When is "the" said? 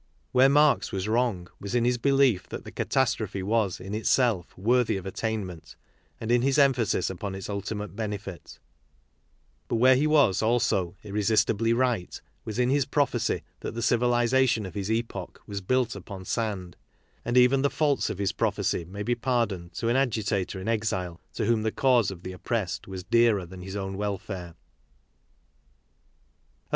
2.65-2.71, 13.75-13.83, 17.61-17.69, 21.61-21.71, 22.23-22.31